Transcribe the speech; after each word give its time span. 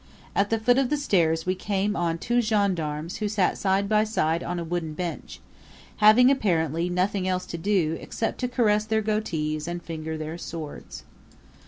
At 0.35 0.49
the 0.49 0.57
foot 0.57 0.79
of 0.79 0.89
the 0.89 0.97
stairs 0.97 1.45
we 1.45 1.53
came 1.53 1.95
on 1.95 2.17
two 2.17 2.41
gendarmes 2.41 3.17
who 3.17 3.29
sat 3.29 3.55
side 3.55 3.87
by 3.87 4.03
side 4.03 4.41
on 4.41 4.57
a 4.57 4.63
wooden 4.63 4.95
bench, 4.95 5.39
having 5.97 6.31
apparently 6.31 6.89
nothing 6.89 7.27
else 7.27 7.45
to 7.45 7.57
do 7.59 7.99
except 8.01 8.39
to 8.39 8.47
caress 8.47 8.83
their 8.83 9.03
goatees 9.03 9.67
and 9.67 9.83
finger 9.83 10.17
their 10.17 10.39
swords. 10.39 11.03